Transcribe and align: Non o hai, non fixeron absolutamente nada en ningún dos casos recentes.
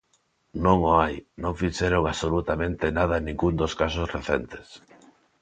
Non 0.65 0.77
o 0.89 0.91
hai, 1.01 1.15
non 1.43 1.59
fixeron 1.61 2.03
absolutamente 2.05 2.95
nada 2.97 3.15
en 3.17 3.23
ningún 3.29 3.53
dos 3.61 3.73
casos 3.81 4.07
recentes. 4.17 4.65